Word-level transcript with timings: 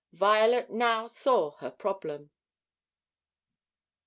Violet 0.13 0.71
now 0.71 1.05
saw 1.05 1.51
her 1.57 1.69
problem. 1.69 2.31